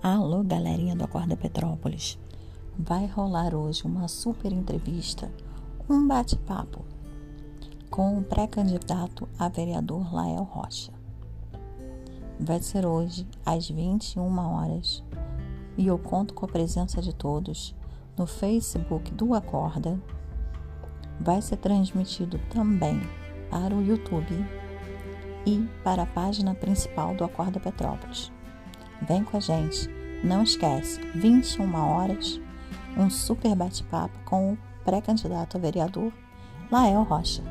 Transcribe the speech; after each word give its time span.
Alô, 0.00 0.44
galerinha 0.44 0.94
do 0.94 1.02
Acorda 1.02 1.36
Petrópolis. 1.36 2.16
Vai 2.78 3.06
rolar 3.06 3.52
hoje 3.52 3.82
uma 3.84 4.06
super 4.06 4.52
entrevista, 4.52 5.28
um 5.90 6.06
bate-papo 6.06 6.84
com 7.90 8.16
o 8.16 8.22
pré-candidato 8.22 9.28
a 9.36 9.48
vereador 9.48 10.14
Lael 10.14 10.44
Rocha. 10.44 10.92
Vai 12.38 12.62
ser 12.62 12.86
hoje 12.86 13.26
às 13.44 13.68
21 13.68 14.38
horas 14.38 15.02
e 15.76 15.88
eu 15.88 15.98
conto 15.98 16.32
com 16.32 16.46
a 16.46 16.48
presença 16.48 17.02
de 17.02 17.12
todos 17.12 17.74
no 18.16 18.24
Facebook 18.24 19.12
do 19.12 19.34
Acorda. 19.34 20.00
Vai 21.20 21.42
ser 21.42 21.56
transmitido 21.56 22.38
também 22.50 23.00
para 23.50 23.74
o 23.74 23.82
YouTube 23.82 24.46
e 25.44 25.68
para 25.82 26.04
a 26.04 26.06
página 26.06 26.54
principal 26.54 27.16
do 27.16 27.24
Acorda 27.24 27.58
Petrópolis. 27.58 28.37
Vem 29.08 29.24
com 29.24 29.36
a 29.36 29.40
gente. 29.40 29.88
Não 30.22 30.42
esquece, 30.42 31.00
21 31.14 31.74
horas, 31.74 32.40
um 32.96 33.08
super 33.08 33.54
bate-papo 33.54 34.18
com 34.24 34.52
o 34.52 34.58
pré-candidato 34.84 35.56
a 35.56 35.60
vereador 35.60 36.12
Lael 36.70 37.02
Rocha. 37.04 37.42